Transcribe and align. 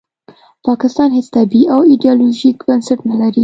پاکستان 0.65 1.09
هیڅ 1.17 1.27
طبیعي 1.35 1.63
او 1.73 1.79
ایډیالوژیک 1.89 2.57
بنسټ 2.67 2.99
نلري 3.09 3.39